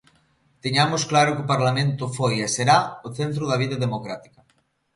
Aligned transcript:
Teñamos 0.63 1.01
claro 1.11 1.35
que 1.35 1.43
o 1.45 1.51
Parlamento 1.53 2.03
foi 2.17 2.35
e 2.45 2.47
será 2.55 2.77
o 3.07 3.09
centro 3.19 3.43
da 3.47 3.59
vida 3.63 3.77
democrática. 3.85 4.39